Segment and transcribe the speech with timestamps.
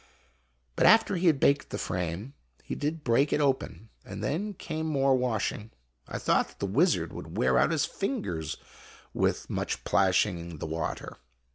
[0.75, 4.87] But after he had baked the frame, he did break it open, and then came
[4.87, 5.69] more washing.
[6.07, 8.57] I thought that the wizard would wear out his fingers
[9.13, 11.17] with much plashing t in the water.